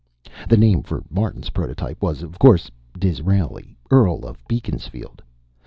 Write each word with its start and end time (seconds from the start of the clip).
The 0.49 0.57
name 0.57 0.81
for 0.81 1.03
Martin's 1.11 1.51
prototype 1.51 2.01
was, 2.01 2.23
of 2.23 2.39
course, 2.39 2.71
Disraeli, 2.97 3.77
Earl 3.91 4.25
of 4.25 4.39
Beaconsfield. 4.47 5.21